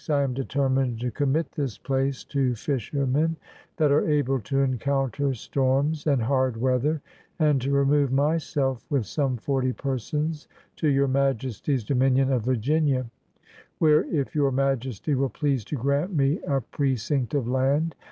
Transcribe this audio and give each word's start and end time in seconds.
I 0.09 0.23
am 0.23 0.33
determmed 0.33 0.99
to 1.01 1.11
commit 1.11 1.51
this 1.51 1.77
place 1.77 2.23
to 2.23 2.55
fishermen 2.55 3.35
that 3.77 3.91
are 3.91 4.09
able 4.09 4.39
to 4.39 4.61
encounter 4.61 5.35
storms 5.35 6.07
and 6.07 6.23
hard 6.23 6.57
weather, 6.57 7.03
and 7.37 7.61
to 7.61 7.69
remove 7.69 8.11
myself 8.11 8.83
with 8.89 9.05
some 9.05 9.37
forty 9.37 9.73
persons 9.73 10.47
to 10.77 10.87
your 10.87 11.07
Majesty's 11.07 11.83
dominion 11.83 12.31
of 12.31 12.43
Virginia 12.45 13.05
where, 13.77 14.05
if 14.05 14.33
your 14.33 14.51
Majesty 14.51 15.13
will 15.13 15.29
please 15.29 15.63
to 15.65 15.75
grant 15.75 16.11
me 16.11 16.39
a 16.47 16.61
precinct 16.61 17.35
of 17.35 17.47
land• 17.47 17.89